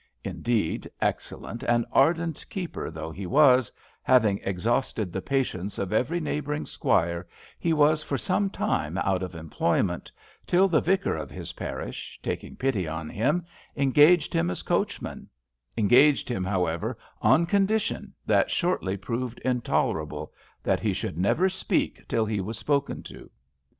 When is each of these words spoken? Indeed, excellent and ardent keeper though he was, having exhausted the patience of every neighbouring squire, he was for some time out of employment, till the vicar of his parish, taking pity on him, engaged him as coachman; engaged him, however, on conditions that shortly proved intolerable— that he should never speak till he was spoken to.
Indeed, 0.23 0.89
excellent 0.99 1.61
and 1.61 1.85
ardent 1.91 2.43
keeper 2.49 2.89
though 2.89 3.11
he 3.11 3.27
was, 3.27 3.71
having 4.01 4.39
exhausted 4.43 5.13
the 5.13 5.21
patience 5.21 5.77
of 5.77 5.93
every 5.93 6.19
neighbouring 6.19 6.65
squire, 6.65 7.27
he 7.59 7.71
was 7.71 8.01
for 8.01 8.17
some 8.17 8.49
time 8.49 8.97
out 8.97 9.21
of 9.21 9.35
employment, 9.35 10.11
till 10.47 10.67
the 10.67 10.81
vicar 10.81 11.15
of 11.15 11.29
his 11.29 11.53
parish, 11.53 12.17
taking 12.23 12.55
pity 12.55 12.87
on 12.87 13.09
him, 13.11 13.45
engaged 13.75 14.33
him 14.33 14.49
as 14.49 14.63
coachman; 14.63 15.29
engaged 15.77 16.29
him, 16.29 16.43
however, 16.43 16.97
on 17.21 17.45
conditions 17.45 18.09
that 18.25 18.49
shortly 18.49 18.97
proved 18.97 19.37
intolerable— 19.45 20.33
that 20.63 20.79
he 20.79 20.93
should 20.93 21.19
never 21.19 21.47
speak 21.47 22.07
till 22.07 22.25
he 22.25 22.41
was 22.41 22.57
spoken 22.57 23.03
to. 23.03 23.29